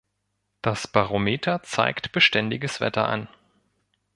Das 0.63 0.87
Barometer 0.87 1.61
zeigt 1.61 2.11
beständiges 2.11 2.81
Wetter 2.81 3.07
an. 3.07 3.27